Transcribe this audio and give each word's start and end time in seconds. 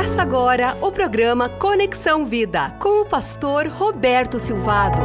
Começa 0.00 0.22
agora 0.22 0.78
o 0.80 0.90
programa 0.90 1.46
Conexão 1.46 2.24
Vida 2.24 2.70
com 2.80 3.02
o 3.02 3.04
pastor 3.04 3.66
Roberto 3.66 4.38
Silvado. 4.38 4.98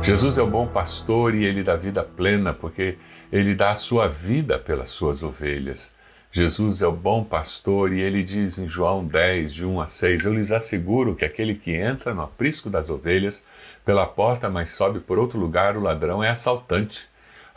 Jesus 0.00 0.38
é 0.38 0.42
o 0.42 0.46
bom 0.46 0.64
pastor 0.64 1.34
e 1.34 1.44
ele 1.44 1.64
dá 1.64 1.74
vida 1.74 2.04
plena 2.04 2.54
porque 2.54 2.96
ele 3.32 3.52
dá 3.56 3.72
a 3.72 3.74
sua 3.74 4.06
vida 4.06 4.60
pelas 4.60 4.90
suas 4.90 5.24
ovelhas. 5.24 5.92
Jesus 6.30 6.80
é 6.80 6.86
o 6.86 6.92
bom 6.92 7.24
pastor 7.24 7.92
e 7.92 8.00
ele 8.00 8.22
diz 8.22 8.58
em 8.58 8.68
João 8.68 9.04
10, 9.04 9.54
de 9.54 9.66
1 9.66 9.80
a 9.80 9.86
6: 9.88 10.24
Eu 10.24 10.34
lhes 10.34 10.52
asseguro 10.52 11.16
que 11.16 11.24
aquele 11.24 11.56
que 11.56 11.74
entra 11.74 12.14
no 12.14 12.22
aprisco 12.22 12.70
das 12.70 12.88
ovelhas 12.88 13.42
pela 13.84 14.06
porta, 14.06 14.48
mas 14.48 14.70
sobe 14.70 15.00
por 15.00 15.18
outro 15.18 15.36
lugar, 15.36 15.76
o 15.76 15.82
ladrão 15.82 16.22
é 16.22 16.30
assaltante. 16.30 17.08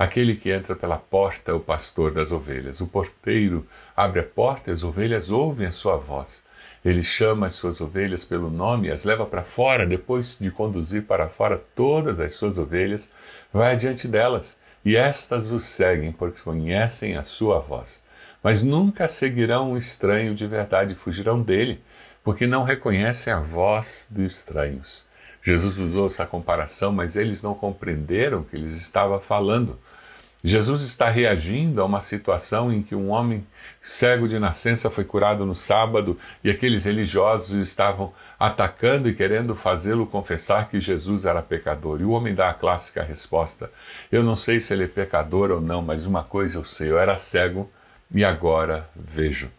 Aquele 0.01 0.35
que 0.35 0.49
entra 0.49 0.75
pela 0.75 0.97
porta 0.97 1.51
é 1.51 1.53
o 1.53 1.59
pastor 1.59 2.11
das 2.11 2.31
ovelhas. 2.31 2.81
O 2.81 2.87
porteiro 2.87 3.67
abre 3.95 4.21
a 4.21 4.23
porta 4.23 4.71
e 4.71 4.73
as 4.73 4.83
ovelhas 4.83 5.29
ouvem 5.29 5.67
a 5.67 5.71
sua 5.71 5.95
voz. 5.95 6.43
Ele 6.83 7.03
chama 7.03 7.45
as 7.45 7.53
suas 7.53 7.79
ovelhas 7.79 8.25
pelo 8.25 8.49
nome 8.49 8.87
e 8.87 8.91
as 8.91 9.05
leva 9.05 9.27
para 9.27 9.43
fora. 9.43 9.85
Depois 9.85 10.39
de 10.41 10.49
conduzir 10.49 11.03
para 11.03 11.29
fora 11.29 11.63
todas 11.75 12.19
as 12.19 12.33
suas 12.33 12.57
ovelhas, 12.57 13.11
vai 13.53 13.73
adiante 13.73 14.07
delas 14.07 14.57
e 14.83 14.95
estas 14.95 15.51
o 15.51 15.59
seguem 15.59 16.11
porque 16.11 16.41
conhecem 16.41 17.15
a 17.15 17.21
sua 17.21 17.59
voz. 17.59 18.01
Mas 18.41 18.63
nunca 18.63 19.07
seguirão 19.07 19.73
um 19.73 19.77
estranho 19.77 20.33
de 20.33 20.47
verdade 20.47 20.95
fugirão 20.95 21.43
dele, 21.43 21.79
porque 22.23 22.47
não 22.47 22.63
reconhecem 22.63 23.31
a 23.31 23.39
voz 23.39 24.07
dos 24.09 24.37
estranhos. 24.37 25.05
Jesus 25.43 25.79
usou 25.79 26.05
essa 26.05 26.25
comparação, 26.25 26.91
mas 26.91 27.15
eles 27.15 27.41
não 27.41 27.55
compreenderam 27.55 28.43
que 28.43 28.55
eles 28.55 28.75
estava 28.75 29.19
falando. 29.19 29.79
Jesus 30.43 30.81
está 30.81 31.07
reagindo 31.07 31.81
a 31.81 31.85
uma 31.85 32.01
situação 32.01 32.73
em 32.73 32.81
que 32.81 32.95
um 32.95 33.11
homem 33.11 33.45
cego 33.79 34.27
de 34.27 34.39
nascença 34.39 34.89
foi 34.89 35.03
curado 35.03 35.45
no 35.45 35.53
sábado 35.53 36.17
e 36.43 36.49
aqueles 36.49 36.85
religiosos 36.85 37.51
estavam 37.55 38.11
atacando 38.39 39.07
e 39.07 39.13
querendo 39.13 39.55
fazê-lo 39.55 40.07
confessar 40.07 40.67
que 40.67 40.79
Jesus 40.79 41.25
era 41.25 41.43
pecador. 41.43 42.01
E 42.01 42.03
o 42.03 42.09
homem 42.09 42.33
dá 42.33 42.49
a 42.49 42.55
clássica 42.55 43.03
resposta: 43.03 43.71
Eu 44.11 44.23
não 44.23 44.35
sei 44.35 44.59
se 44.59 44.73
ele 44.73 44.85
é 44.85 44.87
pecador 44.87 45.51
ou 45.51 45.61
não, 45.61 45.83
mas 45.83 46.07
uma 46.07 46.23
coisa 46.23 46.57
eu 46.57 46.63
sei, 46.63 46.89
eu 46.89 46.97
era 46.97 47.15
cego 47.17 47.69
e 48.13 48.25
agora 48.25 48.89
vejo. 48.95 49.51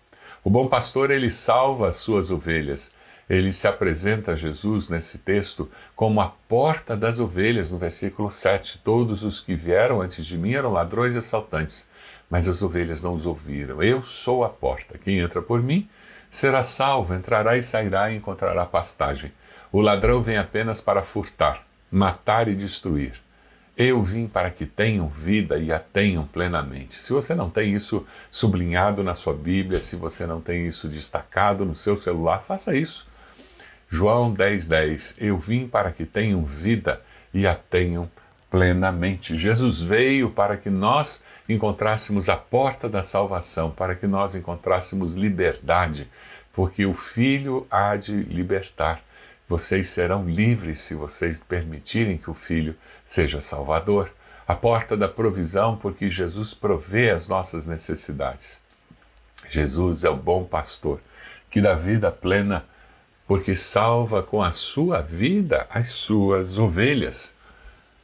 O 0.43 0.51
bom 0.51 0.67
pastor 0.67 1.13
ele 1.13 1.31
salva 1.31 1.89
as 1.89 1.97
suas 1.97 2.29
ovelhas 2.29 2.91
ele 3.29 3.53
se 3.53 3.67
apresenta 3.67 4.33
a 4.33 4.37
Jesus 4.37 4.89
nesse 4.89 5.19
texto 5.19 5.71
como 5.95 6.21
a 6.21 6.29
porta 6.29 6.97
das 6.97 7.21
ovelhas, 7.21 7.71
no 7.71 7.79
versículo 7.79 8.31
7. 8.31 8.79
Todos 8.79 9.23
os 9.23 9.41
que 9.41 9.55
vieram 9.55 10.01
antes 10.01 10.27
de 10.27 10.37
mim 10.37 10.55
eram 10.55 10.73
ladrões 10.73 11.15
e 11.15 11.19
assaltantes, 11.19 11.89
mas 12.29 12.49
as 12.49 12.63
ovelhas 12.63 13.03
não 13.03 13.15
os 13.15 13.25
ouviram. 13.25 13.83
Eu 13.83 14.03
sou 14.03 14.45
a 14.45 14.49
porta. 14.49 14.99
Quem 14.99 15.19
entra 15.19 15.41
por 15.41 15.63
mim 15.63 15.89
será 16.29 16.63
salvo, 16.63 17.15
entrará 17.15 17.57
e 17.57 17.63
sairá 17.63 18.11
e 18.11 18.17
encontrará 18.17 18.67
pastagem. 18.67 19.33
O 19.71 19.81
ladrão 19.81 20.21
vem 20.21 20.37
apenas 20.37 20.81
para 20.81 21.03
furtar, 21.03 21.65
matar 21.91 22.49
e 22.49 22.55
destruir. 22.55 23.15
Eu 23.75 24.03
vim 24.03 24.27
para 24.27 24.51
que 24.51 24.67
tenham 24.67 25.09
vida 25.09 25.59
e 25.59 25.73
a 25.73 25.79
tenham 25.79 26.27
plenamente. 26.27 26.95
Se 26.97 27.13
você 27.13 27.35
não 27.35 27.49
tem 27.49 27.73
isso 27.73 28.07
sublinhado 28.31 29.03
na 29.03 29.15
sua 29.15 29.33
Bíblia, 29.33 29.81
se 29.81 29.97
você 29.97 30.27
não 30.27 30.43
tem 30.43 30.67
isso 30.67 30.87
destacado 30.89 31.65
no 31.65 31.75
seu 31.75 31.97
celular, 31.97 32.43
faça 32.43 32.77
isso. 32.77 33.11
João 33.93 34.33
10,10 34.33 34.69
10, 34.69 35.17
Eu 35.19 35.37
vim 35.37 35.69
para 35.69 35.93
que 35.93 36.07
tenham 36.07 36.43
vida 36.47 37.03
e 37.33 37.47
a 37.47 37.55
tenham 37.55 38.11
plenamente. 38.51 39.37
Jesus 39.37 39.83
veio 39.83 40.31
para 40.31 40.57
que 40.57 40.71
nós 40.71 41.23
encontrássemos 41.47 42.31
a 42.31 42.37
porta 42.39 42.89
da 42.89 43.03
salvação, 43.03 43.71
para 43.71 43.95
que 43.95 44.07
nós 44.07 44.35
encontrássemos 44.35 45.13
liberdade, 45.13 46.11
porque 46.55 46.87
o 46.87 46.95
Filho 46.95 47.67
há 47.71 47.95
de 47.95 48.15
libertar. 48.15 49.03
Vocês 49.47 49.91
serão 49.91 50.27
livres 50.27 50.81
se 50.81 50.95
vocês 50.95 51.39
permitirem 51.39 52.17
que 52.17 52.31
o 52.31 52.35
Filho 52.35 52.75
seja 53.05 53.43
Salvador. 53.43 54.11
A 54.49 54.55
porta 54.55 54.97
da 54.97 55.07
provisão, 55.07 55.77
porque 55.77 56.09
Jesus 56.09 56.55
provê 56.55 57.11
as 57.11 57.29
nossas 57.29 57.67
necessidades. 57.67 58.63
Jesus 59.51 60.03
é 60.03 60.09
o 60.09 60.17
bom 60.17 60.45
pastor 60.45 60.99
que 61.51 61.61
dá 61.61 61.75
vida 61.75 62.11
plena 62.11 62.65
porque 63.27 63.57
salva 63.57 64.23
com 64.23 64.43
a 64.43 64.51
sua 64.51 65.01
vida 65.01 65.67
as 65.71 65.89
suas 65.89 66.59
ovelhas. 66.59 67.35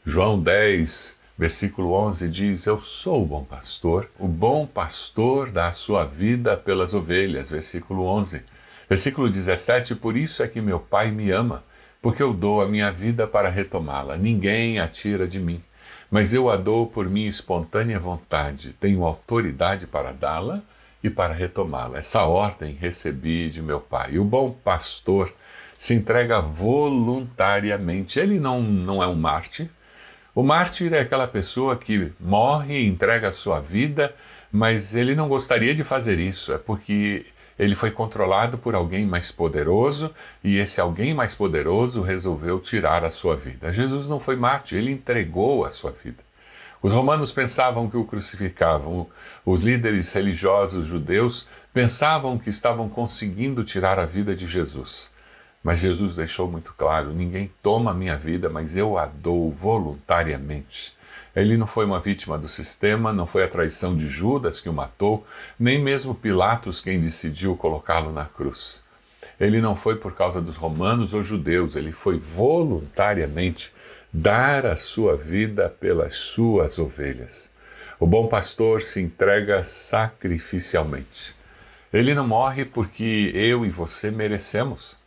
João 0.05 0.41
10, 0.41 1.17
versículo 1.37 1.93
11 1.93 2.29
diz: 2.29 2.67
Eu 2.67 2.81
sou 2.81 3.23
o 3.23 3.27
bom 3.27 3.45
pastor, 3.45 4.09
o 4.19 4.27
bom 4.27 4.67
pastor 4.67 5.51
dá 5.51 5.69
a 5.69 5.73
sua 5.73 6.05
vida 6.05 6.56
pelas 6.56 6.95
ovelhas. 6.95 7.51
Versículo 7.51 8.05
11. 8.05 8.43
Versículo 8.89 9.29
17: 9.29 9.95
Por 9.97 10.17
isso 10.17 10.43
é 10.43 10.49
que 10.49 10.61
meu 10.61 10.81
Pai 10.81 11.11
me 11.11 11.31
ama, 11.31 11.62
porque 12.00 12.23
eu 12.23 12.33
dou 12.33 12.62
a 12.62 12.69
minha 12.69 12.91
vida 12.91 13.27
para 13.27 13.49
retomá-la. 13.49 14.17
Ninguém 14.17 14.81
a 14.81 14.89
tira 14.89 15.27
de 15.27 15.39
mim, 15.39 15.62
mas 16.11 16.33
eu 16.33 16.49
a 16.49 16.56
dou 16.56 16.87
por 16.87 17.09
minha 17.09 17.29
espontânea 17.29 18.00
vontade. 18.00 18.73
Tenho 18.73 19.05
autoridade 19.05 19.87
para 19.87 20.12
dá-la 20.12 20.62
e 21.03 21.09
para 21.09 21.33
retomá-la. 21.33 21.99
Essa 21.99 22.25
ordem 22.25 22.77
recebi 22.81 23.51
de 23.51 23.63
meu 23.63 23.81
pai. 23.81 24.19
O 24.19 24.25
bom 24.25 24.51
pastor 24.51 25.33
se 25.77 25.95
entrega 25.95 26.41
voluntariamente. 26.41 28.19
Ele 28.19 28.41
não, 28.41 28.61
não 28.61 29.03
é 29.03 29.07
um 29.07 29.15
mártir. 29.15 29.71
O 30.35 30.43
mártir 30.43 30.93
é 30.93 31.01
aquela 31.01 31.27
pessoa 31.27 31.77
que 31.77 32.13
morre 32.19 32.87
entrega 32.87 33.29
a 33.29 33.33
sua 33.33 33.61
vida, 33.61 34.15
mas 34.51 34.95
ele 34.95 35.15
não 35.15 35.29
gostaria 35.29 35.75
de 35.75 35.85
fazer 35.85 36.19
isso. 36.19 36.53
É 36.53 36.59
porque 36.59 37.27
ele 37.59 37.75
foi 37.75 37.91
controlado 37.91 38.57
por 38.57 38.75
alguém 38.75 39.05
mais 39.05 39.33
poderoso 39.33 40.15
e 40.45 40.59
esse 40.59 40.81
alguém 40.81 41.13
mais 41.13 41.35
poderoso 41.35 42.03
resolveu 42.03 42.61
tirar 42.61 43.05
a 43.05 43.11
sua 43.11 43.37
vida. 43.37 43.73
Jesus 43.73 44.07
não 44.07 44.21
foi 44.21 44.37
mártir, 44.37 44.79
ele 44.79 44.93
entregou 44.93 45.65
a 45.65 45.71
sua 45.71 45.91
vida. 45.91 46.28
Os 46.81 46.93
romanos 46.93 47.33
pensavam 47.33 47.91
que 47.91 47.97
o 47.97 48.05
crucificavam, 48.05 49.09
os 49.44 49.62
líderes 49.62 50.12
religiosos 50.12 50.87
judeus 50.87 51.49
pensavam 51.75 52.39
que 52.39 52.50
estavam 52.50 52.89
conseguindo 52.89 53.65
tirar 53.65 53.99
a 53.99 54.05
vida 54.05 54.34
de 54.34 54.47
Jesus. 54.47 55.11
Mas 55.62 55.81
Jesus 55.81 56.15
deixou 56.15 56.49
muito 56.49 56.72
claro: 56.78 57.12
ninguém 57.12 57.50
toma 57.62 57.91
a 57.91 57.94
minha 57.94 58.17
vida, 58.17 58.49
mas 58.49 58.77
eu 58.77 58.97
a 58.97 59.06
dou 59.06 59.50
voluntariamente. 59.50 60.97
Ele 61.34 61.56
não 61.56 61.67
foi 61.67 61.84
uma 61.84 62.00
vítima 62.00 62.38
do 62.38 62.49
sistema, 62.49 63.12
não 63.12 63.27
foi 63.27 63.44
a 63.44 63.49
traição 63.49 63.97
de 63.97 64.09
Judas 64.09 64.61
que 64.61 64.69
o 64.69 64.72
matou, 64.72 65.27
nem 65.59 65.83
mesmo 65.83 66.15
Pilatos 66.15 66.81
quem 66.81 67.00
decidiu 67.00 67.56
colocá-lo 67.56 68.12
na 68.12 68.25
cruz. 68.25 68.83
Ele 69.38 69.61
não 69.61 69.77
foi 69.77 69.97
por 69.97 70.15
causa 70.15 70.41
dos 70.41 70.56
romanos 70.56 71.12
ou 71.12 71.22
judeus, 71.22 71.77
ele 71.77 71.93
foi 71.93 72.19
voluntariamente 72.19 73.72
dar 74.13 74.65
a 74.67 74.77
sua 74.77 75.17
vida 75.17 75.69
pelas 75.69 76.15
suas 76.15 76.79
ovelhas. 76.79 77.51
O 78.01 78.07
bom 78.07 78.27
pastor 78.29 78.83
se 78.83 79.01
entrega 79.01 79.63
sacrificialmente. 79.63 81.35
Ele 81.93 82.15
não 82.15 82.27
morre 82.27 82.65
porque 82.65 83.31
eu 83.35 83.65
e 83.67 83.71
você 83.71 84.11
merecemos. 84.11 84.99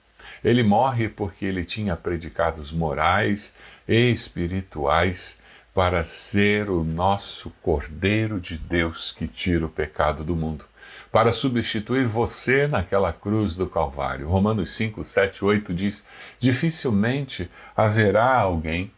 Ele 0.43 0.63
morre 0.63 1.07
porque 1.07 1.45
ele 1.45 1.63
tinha 1.63 1.95
predicados 1.95 2.71
morais 2.71 3.55
e 3.87 4.11
espirituais 4.11 5.39
para 5.73 6.03
ser 6.03 6.69
o 6.69 6.83
nosso 6.83 7.51
Cordeiro 7.61 8.39
de 8.39 8.57
Deus 8.57 9.11
que 9.11 9.27
tira 9.27 9.65
o 9.65 9.69
pecado 9.69 10.23
do 10.23 10.35
mundo 10.35 10.65
para 11.11 11.31
substituir 11.31 12.05
você 12.07 12.67
naquela 12.67 13.11
cruz 13.11 13.57
do 13.57 13.67
Calvário. 13.67 14.29
Romanos 14.29 14.73
5, 14.75 15.03
7, 15.03 15.43
8 15.43 15.73
diz: 15.73 16.05
Dificilmente 16.39 17.51
haverá 17.75 18.35
alguém 18.35 18.91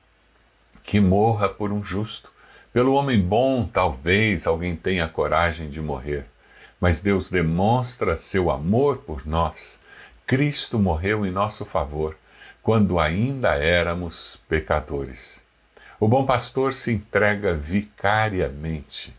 que 0.84 1.00
morra 1.00 1.50
por 1.50 1.72
um 1.72 1.84
justo. 1.84 2.32
Pelo 2.72 2.94
homem 2.94 3.20
bom, 3.20 3.68
talvez 3.72 4.46
alguém 4.46 4.76
tenha 4.76 5.08
coragem 5.08 5.70
de 5.70 5.82
morrer, 5.82 6.26
mas 6.80 7.02
Deus 7.02 7.30
demonstra 7.30 8.16
seu 8.16 8.52
amor 8.52 8.98
por 8.98 9.26
nós. 9.26 9.80
Cristo 10.26 10.80
morreu 10.80 11.26
em 11.26 11.32
nosso 11.32 11.66
favor 11.66 12.16
quando 12.62 13.00
ainda 13.00 13.56
éramos 13.56 14.40
pecadores. 14.48 15.44
O 16.00 16.08
bom 16.08 16.26
pastor 16.26 16.74
se 16.74 16.92
entrega 16.92 17.54
vicariamente 17.54 19.14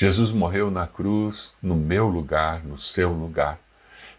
Jesus 0.00 0.30
morreu 0.30 0.70
na 0.70 0.86
cruz 0.86 1.52
no 1.60 1.74
meu 1.74 2.06
lugar, 2.06 2.64
no 2.64 2.78
seu 2.78 3.10
lugar. 3.10 3.58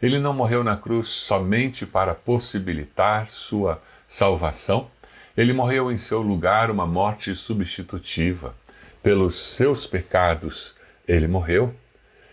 Ele 0.02 0.20
não 0.20 0.34
morreu 0.34 0.62
na 0.62 0.76
cruz 0.76 1.08
somente 1.08 1.86
para 1.86 2.14
possibilitar 2.14 3.30
sua 3.30 3.82
salvação, 4.06 4.92
ele 5.38 5.54
morreu 5.54 5.90
em 5.90 5.98
seu 5.98 6.22
lugar 6.22 6.70
uma 6.70 6.86
morte 6.86 7.34
substitutiva. 7.34 8.54
Pelos 9.02 9.40
seus 9.56 9.88
pecados, 9.88 10.76
ele 11.08 11.30
morreu. 11.30 11.74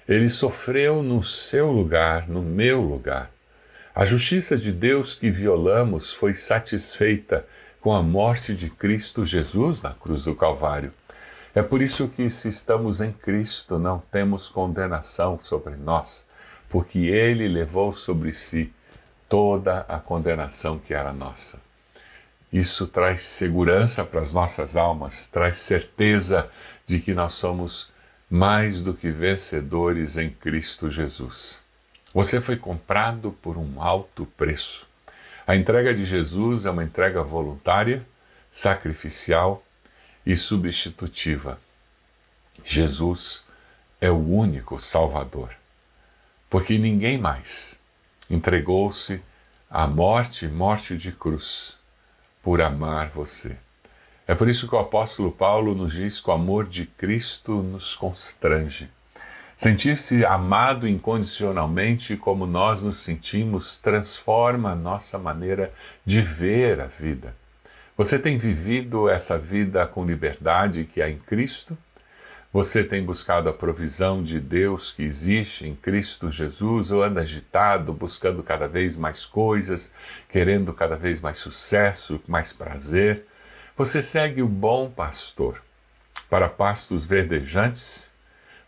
Ele 0.09 0.29
sofreu 0.29 1.01
no 1.01 1.23
seu 1.23 1.71
lugar, 1.71 2.29
no 2.29 2.43
meu 2.43 2.81
lugar. 2.81 3.31
A 3.95 4.05
justiça 4.05 4.57
de 4.57 4.73
Deus 4.73 5.15
que 5.15 5.31
violamos 5.31 6.13
foi 6.13 6.35
satisfeita 6.35 7.47
com 7.81 7.95
a 7.95 8.03
morte 8.03 8.57
de 8.57 8.69
Cristo 8.69 9.25
Jesus 9.25 9.83
na 9.83 9.91
cruz 9.91 10.25
do 10.25 10.35
Calvário. 10.35 10.93
É 11.57 11.63
por 11.63 11.81
isso 11.81 12.07
que, 12.07 12.29
se 12.29 12.49
estamos 12.49 13.01
em 13.01 13.11
Cristo, 13.11 13.79
não 13.79 13.99
temos 13.99 14.47
condenação 14.47 15.41
sobre 15.41 15.75
nós. 15.75 16.27
porque 16.69 16.99
ele 17.07 17.49
levou 17.49 17.95
sobre 17.95 18.31
si 18.31 18.71
toda 19.27 19.87
a 19.89 19.99
condenação 19.99 20.79
que 20.79 20.93
era 20.93 21.15
nossa. 21.15 21.59
Isso 22.53 22.87
traz 22.87 23.23
segurança 23.23 24.05
para 24.05 24.21
as 24.21 24.35
nossas 24.35 24.77
almas, 24.77 25.27
traz 25.27 25.57
certeza 25.57 26.51
de 26.85 27.01
que 27.01 27.15
nós 27.15 27.33
somos 27.33 27.91
mais 28.29 28.83
do 28.83 28.93
que 28.93 29.11
vencedores 29.11 30.19
em 30.19 30.29
Cristo 30.29 30.91
Jesus. 30.91 31.65
Você 32.13 32.39
foi 32.39 32.57
comprado 32.57 33.33
por 33.41 33.57
um 33.57 33.81
alto 33.81 34.27
preço. 34.37 34.87
A 35.47 35.57
entrega 35.57 35.95
de 35.95 36.05
Jesus 36.05 36.67
é 36.67 36.71
uma 36.71 36.85
entrega 36.85 37.23
voluntária, 37.23 38.05
sacrificial 38.51 39.63
e 40.27 40.37
substitutiva. 40.37 41.59
Jesus 42.65 43.45
é 44.01 44.11
o 44.11 44.19
único 44.19 44.79
Salvador, 44.81 45.51
porque 46.51 46.77
ninguém 46.77 47.17
mais 47.17 47.79
entregou-se 48.29 49.23
à 49.71 49.87
morte, 49.87 50.49
morte 50.49 50.97
de 50.97 51.13
cruz, 51.13 51.77
por 52.43 52.61
amar 52.61 53.09
você. 53.09 53.57
É 54.27 54.35
por 54.35 54.49
isso 54.49 54.69
que 54.69 54.75
o 54.75 54.79
apóstolo 54.79 55.31
Paulo 55.31 55.75
nos 55.75 55.93
diz 55.93 56.21
que 56.21 56.29
o 56.29 56.33
amor 56.33 56.67
de 56.67 56.87
Cristo 56.87 57.63
nos 57.63 57.95
constrange. 57.95 58.91
Sentir-se 59.57 60.27
amado 60.27 60.87
incondicionalmente 60.87 62.17
como 62.17 62.47
nós 62.47 62.83
nos 62.83 63.01
sentimos 63.01 63.79
transforma 63.79 64.73
a 64.73 64.77
nossa 64.77 65.19
maneira 65.19 65.73
de 66.05 66.21
ver 66.21 66.81
a 66.81 66.87
vida. 66.87 67.35
Você 67.97 68.19
tem 68.19 68.37
vivido 68.37 69.09
essa 69.09 69.39
vida 69.39 69.87
com 69.87 70.05
liberdade 70.05 70.85
que 70.85 71.01
há 71.01 71.09
em 71.09 71.17
Cristo? 71.19 71.79
Você 72.53 72.85
tem 72.85 73.03
buscado 73.03 73.49
a 73.49 73.55
provisão 73.55 74.23
de 74.23 74.39
Deus 74.39 74.93
que 74.93 75.03
existe 75.03 75.67
em 75.67 75.75
Cristo 75.75 76.31
Jesus 76.31 76.93
ou 76.93 77.03
anda 77.03 77.23
agitado, 77.23 77.95
buscando 77.95 78.43
cada 78.43 78.69
vez 78.69 78.97
mais 78.97 79.25
coisas, 79.25 79.91
querendo 80.29 80.75
cada 80.75 80.95
vez 80.95 81.23
mais 81.23 81.39
sucesso, 81.39 82.21
mais 82.29 82.53
prazer? 82.53 83.25
Você 83.79 84.03
segue 84.03 84.43
o 84.43 84.49
bom 84.49 84.91
pastor 84.91 85.63
para 86.29 86.51
pastos 86.51 87.07
verdejantes? 87.07 88.11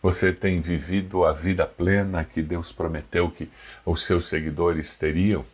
Você 0.02 0.32
tem 0.32 0.62
vivido 0.62 1.26
a 1.26 1.34
vida 1.34 1.66
plena 1.66 2.24
que 2.24 2.40
Deus 2.40 2.72
prometeu 2.72 3.30
que 3.30 3.50
os 3.84 4.06
seus 4.06 4.26
seguidores 4.26 4.96
teriam? 4.96 5.44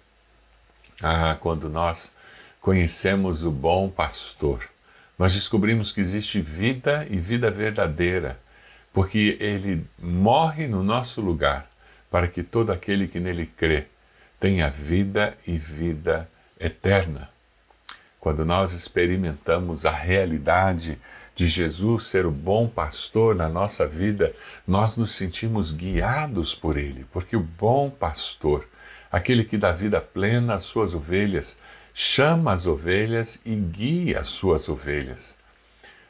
Ah, 1.03 1.37
quando 1.41 1.69
nós 1.69 2.15
conhecemos 2.65 3.45
o 3.45 3.51
bom 3.51 3.91
pastor, 3.91 4.67
nós 5.19 5.35
descobrimos 5.35 5.93
que 5.93 6.01
existe 6.01 6.41
vida 6.41 7.07
e 7.11 7.19
vida 7.19 7.51
verdadeira, 7.51 8.41
porque 8.91 9.37
ele 9.39 9.87
morre 9.99 10.67
no 10.67 10.83
nosso 10.83 11.21
lugar 11.21 11.71
para 12.11 12.27
que 12.27 12.43
todo 12.43 12.73
aquele 12.73 13.07
que 13.07 13.21
nele 13.21 13.45
crê 13.45 13.85
tenha 14.41 14.71
vida 14.71 15.37
e 15.47 15.59
vida 15.59 16.27
eterna. 16.59 17.29
Quando 18.19 18.47
nós 18.47 18.73
experimentamos 18.73 19.85
a 19.85 19.93
realidade 19.93 20.99
de 21.35 21.47
Jesus 21.47 22.07
ser 22.07 22.25
o 22.25 22.31
bom 22.31 22.67
pastor 22.67 23.35
na 23.35 23.47
nossa 23.47 23.87
vida, 23.87 24.35
nós 24.67 24.97
nos 24.97 25.13
sentimos 25.13 25.71
guiados 25.71 26.55
por 26.55 26.79
ele, 26.79 27.05
porque 27.13 27.37
o 27.37 27.41
bom 27.41 27.91
pastor, 27.91 28.67
aquele 29.13 29.45
que 29.45 29.59
dá 29.59 29.71
vida 29.71 30.01
plena 30.01 30.55
às 30.55 30.63
suas 30.63 30.95
ovelhas, 30.95 31.59
chama 31.97 32.53
as 32.53 32.67
ovelhas 32.67 33.41
e 33.45 33.55
guia 33.55 34.19
as 34.19 34.27
suas 34.27 34.69
ovelhas. 34.69 35.37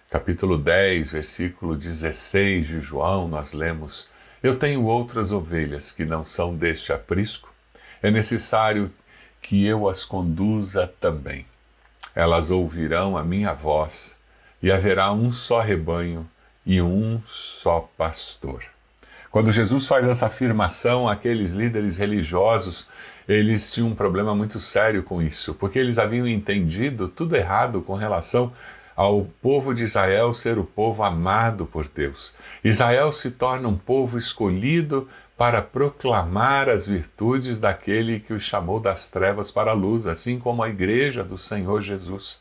Capítulo 0.08 0.56
10, 0.56 1.10
versículo 1.10 1.76
16 1.76 2.66
de 2.66 2.80
João, 2.80 3.28
nós 3.28 3.52
lemos: 3.52 4.08
Eu 4.42 4.58
tenho 4.58 4.86
outras 4.86 5.30
ovelhas 5.30 5.92
que 5.92 6.06
não 6.06 6.24
são 6.24 6.56
deste 6.56 6.90
aprisco, 6.90 7.52
é 8.02 8.10
necessário 8.10 8.90
que 9.42 9.66
eu 9.66 9.86
as 9.86 10.06
conduza 10.06 10.90
também. 10.98 11.44
Elas 12.14 12.50
ouvirão 12.50 13.14
a 13.14 13.22
minha 13.22 13.52
voz, 13.52 14.16
e 14.62 14.72
haverá 14.72 15.12
um 15.12 15.30
só 15.30 15.60
rebanho 15.60 16.26
e 16.64 16.80
um 16.80 17.20
só 17.26 17.90
pastor. 17.98 18.73
Quando 19.34 19.50
Jesus 19.50 19.88
faz 19.88 20.06
essa 20.06 20.26
afirmação, 20.26 21.08
aqueles 21.08 21.54
líderes 21.54 21.98
religiosos, 21.98 22.86
eles 23.26 23.72
tinham 23.72 23.88
um 23.88 23.94
problema 23.96 24.32
muito 24.32 24.60
sério 24.60 25.02
com 25.02 25.20
isso, 25.20 25.54
porque 25.54 25.76
eles 25.76 25.98
haviam 25.98 26.28
entendido 26.28 27.08
tudo 27.08 27.34
errado 27.34 27.82
com 27.82 27.96
relação 27.96 28.52
ao 28.94 29.24
povo 29.42 29.74
de 29.74 29.82
Israel 29.82 30.32
ser 30.32 30.56
o 30.56 30.62
povo 30.62 31.02
amado 31.02 31.66
por 31.66 31.88
Deus. 31.88 32.32
Israel 32.62 33.10
se 33.10 33.32
torna 33.32 33.66
um 33.66 33.76
povo 33.76 34.16
escolhido 34.18 35.08
para 35.36 35.60
proclamar 35.60 36.68
as 36.68 36.86
virtudes 36.86 37.58
daquele 37.58 38.20
que 38.20 38.32
os 38.32 38.44
chamou 38.44 38.78
das 38.78 39.08
trevas 39.08 39.50
para 39.50 39.72
a 39.72 39.74
luz, 39.74 40.06
assim 40.06 40.38
como 40.38 40.62
a 40.62 40.68
igreja 40.68 41.24
do 41.24 41.36
Senhor 41.36 41.82
Jesus. 41.82 42.40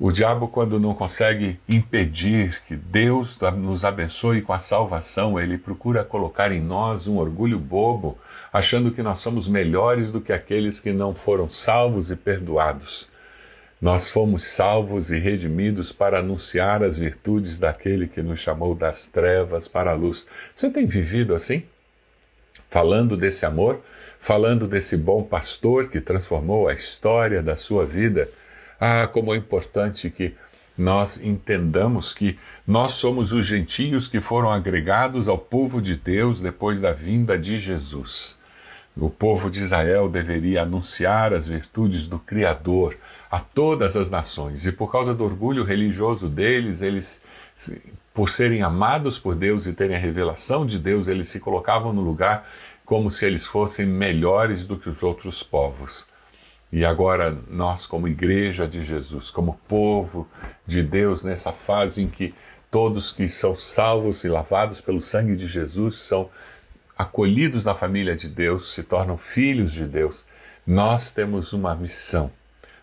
O 0.00 0.12
diabo, 0.12 0.46
quando 0.46 0.78
não 0.78 0.94
consegue 0.94 1.58
impedir 1.68 2.62
que 2.68 2.76
Deus 2.76 3.36
nos 3.56 3.84
abençoe 3.84 4.40
com 4.40 4.52
a 4.52 4.58
salvação, 4.60 5.40
ele 5.40 5.58
procura 5.58 6.04
colocar 6.04 6.52
em 6.52 6.60
nós 6.60 7.08
um 7.08 7.16
orgulho 7.16 7.58
bobo, 7.58 8.16
achando 8.52 8.92
que 8.92 9.02
nós 9.02 9.18
somos 9.18 9.48
melhores 9.48 10.12
do 10.12 10.20
que 10.20 10.32
aqueles 10.32 10.78
que 10.78 10.92
não 10.92 11.16
foram 11.16 11.50
salvos 11.50 12.12
e 12.12 12.16
perdoados. 12.16 13.08
Nós 13.82 14.08
fomos 14.08 14.44
salvos 14.44 15.10
e 15.10 15.18
redimidos 15.18 15.90
para 15.90 16.20
anunciar 16.20 16.80
as 16.80 16.96
virtudes 16.96 17.58
daquele 17.58 18.06
que 18.06 18.22
nos 18.22 18.38
chamou 18.38 18.76
das 18.76 19.04
trevas 19.08 19.66
para 19.66 19.90
a 19.90 19.94
luz. 19.94 20.28
Você 20.54 20.70
tem 20.70 20.86
vivido 20.86 21.34
assim? 21.34 21.64
Falando 22.70 23.16
desse 23.16 23.44
amor, 23.44 23.80
falando 24.20 24.68
desse 24.68 24.96
bom 24.96 25.24
pastor 25.24 25.88
que 25.88 26.00
transformou 26.00 26.68
a 26.68 26.72
história 26.72 27.42
da 27.42 27.56
sua 27.56 27.84
vida 27.84 28.28
ah, 28.80 29.06
como 29.06 29.34
é 29.34 29.36
importante 29.36 30.10
que 30.10 30.34
nós 30.78 31.20
entendamos 31.20 32.14
que 32.14 32.38
nós 32.64 32.92
somos 32.92 33.32
os 33.32 33.44
gentios 33.44 34.06
que 34.06 34.20
foram 34.20 34.48
agregados 34.48 35.28
ao 35.28 35.36
povo 35.36 35.82
de 35.82 35.96
Deus 35.96 36.40
depois 36.40 36.80
da 36.80 36.92
vinda 36.92 37.36
de 37.36 37.58
Jesus. 37.58 38.38
O 38.96 39.10
povo 39.10 39.50
de 39.50 39.60
Israel 39.60 40.08
deveria 40.08 40.62
anunciar 40.62 41.32
as 41.32 41.48
virtudes 41.48 42.06
do 42.06 42.18
Criador 42.18 42.96
a 43.28 43.40
todas 43.40 43.96
as 43.96 44.10
nações, 44.10 44.66
e 44.66 44.72
por 44.72 44.90
causa 44.90 45.12
do 45.12 45.24
orgulho 45.24 45.64
religioso 45.64 46.28
deles, 46.28 46.82
eles, 46.82 47.22
por 48.14 48.30
serem 48.30 48.62
amados 48.62 49.18
por 49.18 49.34
Deus 49.34 49.66
e 49.66 49.72
terem 49.72 49.96
a 49.96 50.00
revelação 50.00 50.64
de 50.64 50.78
Deus, 50.78 51.08
eles 51.08 51.28
se 51.28 51.40
colocavam 51.40 51.92
no 51.92 52.02
lugar 52.02 52.48
como 52.84 53.10
se 53.10 53.26
eles 53.26 53.46
fossem 53.46 53.86
melhores 53.86 54.64
do 54.64 54.78
que 54.78 54.88
os 54.88 55.02
outros 55.02 55.42
povos. 55.42 56.08
E 56.70 56.84
agora 56.84 57.36
nós, 57.48 57.86
como 57.86 58.08
igreja 58.08 58.68
de 58.68 58.84
Jesus, 58.84 59.30
como 59.30 59.58
povo 59.66 60.28
de 60.66 60.82
Deus, 60.82 61.24
nessa 61.24 61.52
fase 61.52 62.02
em 62.02 62.08
que 62.08 62.34
todos 62.70 63.10
que 63.10 63.28
são 63.28 63.56
salvos 63.56 64.24
e 64.24 64.28
lavados 64.28 64.80
pelo 64.80 65.00
sangue 65.00 65.34
de 65.34 65.46
Jesus 65.46 66.00
são 66.00 66.28
acolhidos 66.96 67.64
na 67.64 67.74
família 67.74 68.14
de 68.14 68.28
Deus, 68.28 68.74
se 68.74 68.82
tornam 68.82 69.16
filhos 69.16 69.72
de 69.72 69.86
Deus, 69.86 70.24
nós 70.66 71.10
temos 71.10 71.54
uma 71.54 71.74
missão: 71.74 72.30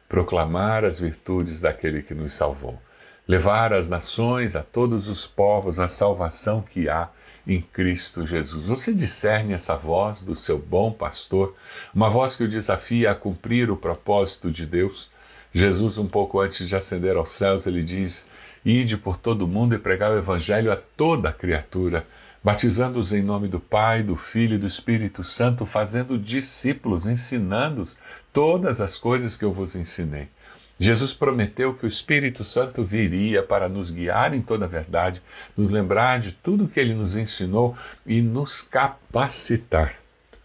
proclamar 0.09 0.83
as 0.83 0.99
virtudes 0.99 1.61
daquele 1.61 2.01
que 2.01 2.15
nos 2.15 2.33
salvou, 2.33 2.81
levar 3.27 3.71
às 3.71 3.87
nações, 3.87 4.55
a 4.55 4.63
todos 4.63 5.07
os 5.07 5.27
povos, 5.27 5.79
a 5.79 5.87
salvação 5.87 6.61
que 6.61 6.89
há 6.89 7.09
em 7.47 7.61
Cristo 7.61 8.25
Jesus. 8.25 8.65
Você 8.67 8.93
discerne 8.93 9.53
essa 9.53 9.75
voz 9.75 10.21
do 10.21 10.35
seu 10.35 10.57
bom 10.57 10.91
pastor, 10.91 11.55
uma 11.93 12.09
voz 12.09 12.35
que 12.35 12.43
o 12.43 12.47
desafia 12.47 13.11
a 13.11 13.15
cumprir 13.15 13.69
o 13.69 13.77
propósito 13.77 14.51
de 14.51 14.65
Deus. 14.65 15.09
Jesus, 15.53 15.97
um 15.97 16.07
pouco 16.07 16.39
antes 16.39 16.67
de 16.67 16.75
ascender 16.75 17.15
aos 17.15 17.31
céus, 17.31 17.65
ele 17.67 17.83
diz: 17.83 18.25
Ide 18.63 18.97
por 18.97 19.17
todo 19.17 19.43
o 19.43 19.47
mundo 19.47 19.75
e 19.75 19.79
pregar 19.79 20.11
o 20.11 20.17
evangelho 20.17 20.71
a 20.71 20.75
toda 20.75 21.31
criatura, 21.31 22.05
batizando-os 22.43 23.13
em 23.13 23.21
nome 23.21 23.47
do 23.47 23.59
Pai, 23.59 24.03
do 24.03 24.15
Filho 24.15 24.55
e 24.55 24.59
do 24.59 24.67
Espírito 24.67 25.23
Santo, 25.23 25.65
fazendo 25.65 26.17
discípulos, 26.17 27.05
ensinando-os 27.05 27.95
todas 28.33 28.81
as 28.81 28.97
coisas 28.97 29.37
que 29.37 29.45
eu 29.45 29.53
vos 29.53 29.75
ensinei. 29.75 30.27
Jesus 30.77 31.13
prometeu 31.13 31.73
que 31.73 31.85
o 31.85 31.87
Espírito 31.87 32.43
Santo 32.43 32.83
viria 32.83 33.41
para 33.41 33.69
nos 33.69 33.89
guiar 33.89 34.33
em 34.33 34.41
toda 34.41 34.65
a 34.65 34.67
verdade, 34.67 35.21
nos 35.55 35.69
lembrar 35.69 36.19
de 36.19 36.33
tudo 36.33 36.67
que 36.67 36.79
ele 36.79 36.93
nos 36.93 37.15
ensinou 37.15 37.77
e 38.05 38.21
nos 38.21 38.61
capacitar. 38.61 39.95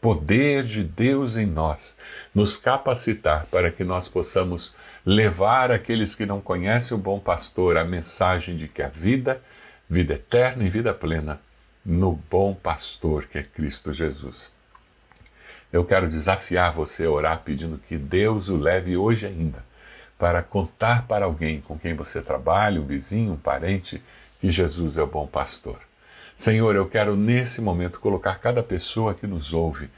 Poder 0.00 0.62
de 0.62 0.84
Deus 0.84 1.36
em 1.36 1.46
nós, 1.46 1.96
nos 2.34 2.56
capacitar 2.56 3.44
para 3.46 3.70
que 3.70 3.82
nós 3.82 4.08
possamos 4.08 4.74
levar 5.04 5.72
aqueles 5.72 6.14
que 6.14 6.24
não 6.24 6.40
conhecem 6.40 6.96
o 6.96 7.00
bom 7.00 7.18
pastor 7.18 7.76
a 7.76 7.84
mensagem 7.84 8.56
de 8.56 8.68
que 8.68 8.82
a 8.82 8.88
vida, 8.88 9.42
vida 9.88 10.14
eterna 10.14 10.64
e 10.64 10.70
vida 10.70 10.94
plena, 10.94 11.40
no 11.84 12.12
bom 12.30 12.54
pastor 12.54 13.26
que 13.26 13.38
é 13.38 13.42
Cristo 13.42 13.92
Jesus. 13.92 14.52
Eu 15.72 15.84
quero 15.84 16.06
desafiar 16.06 16.72
você 16.72 17.04
a 17.04 17.10
orar 17.10 17.42
pedindo 17.44 17.78
que 17.78 17.98
Deus 17.98 18.48
o 18.48 18.56
leve 18.56 18.96
hoje 18.96 19.26
ainda 19.26 19.69
para 20.20 20.42
contar 20.42 21.06
para 21.06 21.24
alguém 21.24 21.62
com 21.62 21.78
quem 21.78 21.94
você 21.94 22.20
trabalha, 22.20 22.78
um 22.78 22.84
vizinho, 22.84 23.32
um 23.32 23.36
parente, 23.38 24.02
que 24.38 24.50
Jesus 24.50 24.98
é 24.98 25.02
o 25.02 25.06
bom 25.06 25.26
pastor. 25.26 25.78
Senhor, 26.36 26.76
eu 26.76 26.86
quero 26.86 27.16
nesse 27.16 27.62
momento 27.62 27.98
colocar 27.98 28.34
cada 28.38 28.62
pessoa 28.62 29.14
que 29.14 29.26
nos 29.26 29.54
ouve, 29.54 29.88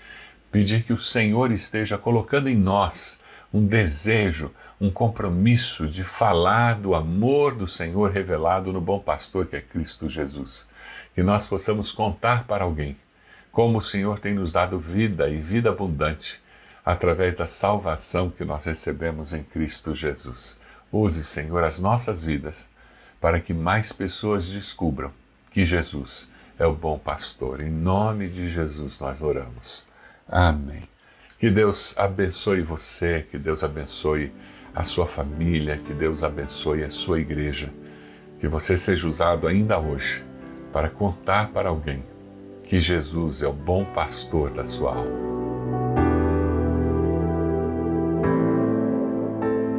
pedir 0.52 0.84
que 0.84 0.92
o 0.92 0.98
Senhor 0.98 1.50
esteja 1.50 1.98
colocando 1.98 2.48
em 2.48 2.54
nós 2.54 3.18
um 3.52 3.66
desejo, 3.66 4.52
um 4.80 4.90
compromisso 4.90 5.88
de 5.88 6.04
falar 6.04 6.76
do 6.76 6.94
amor 6.94 7.56
do 7.56 7.66
Senhor 7.66 8.12
revelado 8.12 8.72
no 8.72 8.80
bom 8.80 9.00
pastor 9.00 9.46
que 9.46 9.56
é 9.56 9.60
Cristo 9.60 10.08
Jesus. 10.08 10.68
Que 11.16 11.22
nós 11.22 11.48
possamos 11.48 11.90
contar 11.90 12.44
para 12.44 12.62
alguém 12.62 12.96
como 13.50 13.78
o 13.78 13.82
Senhor 13.82 14.20
tem 14.20 14.34
nos 14.34 14.52
dado 14.52 14.78
vida 14.78 15.28
e 15.28 15.36
vida 15.36 15.70
abundante 15.70 16.41
através 16.84 17.34
da 17.34 17.46
salvação 17.46 18.30
que 18.30 18.44
nós 18.44 18.64
recebemos 18.64 19.32
em 19.32 19.42
Cristo 19.42 19.94
Jesus. 19.94 20.58
Use, 20.90 21.22
Senhor, 21.24 21.64
as 21.64 21.78
nossas 21.78 22.22
vidas 22.22 22.68
para 23.20 23.40
que 23.40 23.54
mais 23.54 23.92
pessoas 23.92 24.48
descubram 24.48 25.12
que 25.50 25.64
Jesus 25.64 26.28
é 26.58 26.66
o 26.66 26.74
bom 26.74 26.98
pastor. 26.98 27.62
Em 27.62 27.70
nome 27.70 28.28
de 28.28 28.48
Jesus 28.48 29.00
nós 29.00 29.22
oramos. 29.22 29.86
Amém. 30.28 30.88
Que 31.38 31.50
Deus 31.50 31.96
abençoe 31.96 32.62
você, 32.62 33.26
que 33.30 33.38
Deus 33.38 33.62
abençoe 33.64 34.32
a 34.74 34.82
sua 34.82 35.06
família, 35.06 35.78
que 35.78 35.92
Deus 35.92 36.24
abençoe 36.24 36.84
a 36.84 36.90
sua 36.90 37.20
igreja. 37.20 37.72
Que 38.40 38.48
você 38.48 38.76
seja 38.76 39.06
usado 39.06 39.46
ainda 39.46 39.78
hoje 39.78 40.24
para 40.72 40.88
contar 40.88 41.50
para 41.50 41.68
alguém 41.68 42.04
que 42.64 42.80
Jesus 42.80 43.42
é 43.42 43.46
o 43.46 43.52
bom 43.52 43.84
pastor 43.84 44.50
da 44.50 44.64
sua 44.64 44.96
alma. 44.96 45.41